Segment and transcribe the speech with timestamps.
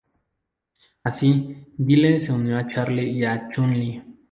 [1.03, 4.01] Así, Guile se unió a Charlie y a Chun-Li.